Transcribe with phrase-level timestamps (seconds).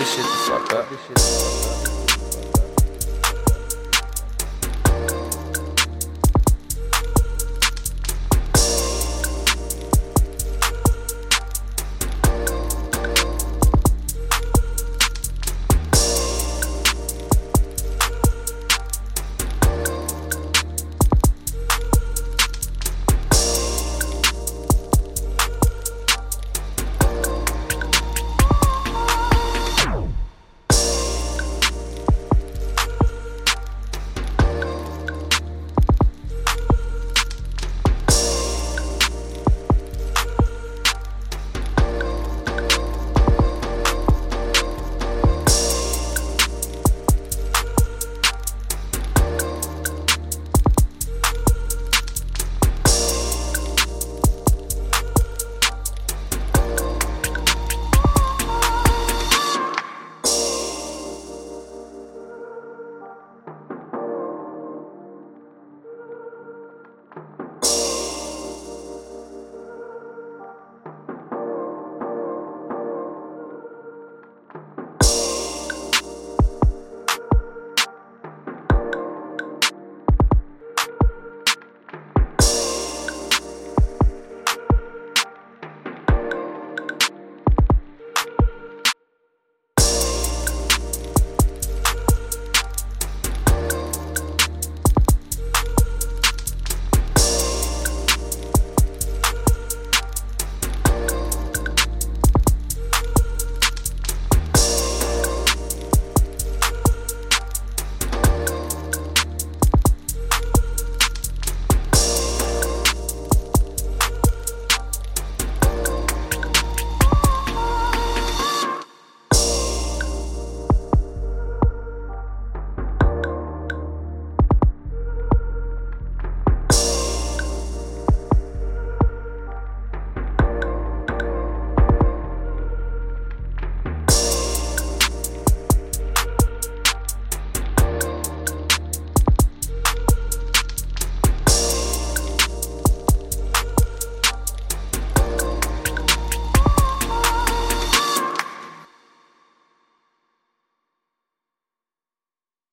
[0.00, 1.59] this shit to fuck up.